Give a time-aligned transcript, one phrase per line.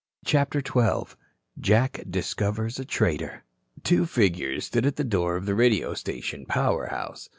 [0.25, 1.13] CHAPTER XII
[1.59, 3.43] JACK DISCOVERS A TRAITOR
[3.83, 7.29] Two figures stood at the door of the radio station power house.